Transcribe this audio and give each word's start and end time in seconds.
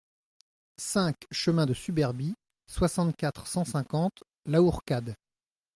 cinq 0.79 1.27
chemin 1.29 1.67
de 1.67 1.75
Suberbie, 1.75 2.33
soixante-quatre, 2.65 3.45
cent 3.45 3.65
cinquante, 3.65 4.23
Lahourcade 4.47 5.15